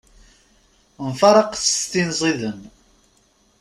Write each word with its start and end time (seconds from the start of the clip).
Mfaraqet 1.09 1.63
s 1.79 1.81
tin 1.91 2.09
ziden. 2.19 2.59